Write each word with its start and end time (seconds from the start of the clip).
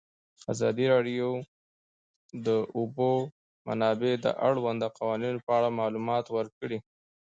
ازادي 0.53 0.85
راډیو 0.93 1.27
د 1.41 1.43
د 2.45 2.47
اوبو 2.77 3.11
منابع 3.67 4.13
د 4.25 4.27
اړونده 4.47 4.87
قوانینو 4.97 5.43
په 5.45 5.51
اړه 5.59 5.69
معلومات 5.79 6.25
ورکړي. 6.37 6.77